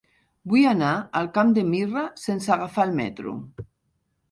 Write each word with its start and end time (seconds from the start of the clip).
Vull 0.53 0.63
anar 0.69 0.93
al 1.19 1.29
Camp 1.35 1.51
de 1.59 1.65
Mirra 1.67 2.07
sense 2.23 2.51
agafar 2.57 2.89
el 2.91 2.97
metro. 3.03 3.37